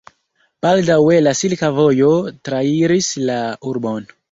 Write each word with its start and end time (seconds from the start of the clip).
Baldaŭe 0.65 1.19
la 1.25 1.33
silka 1.41 1.69
vojo 1.81 2.09
trairis 2.49 3.13
la 3.31 3.39
urbon. 3.75 4.13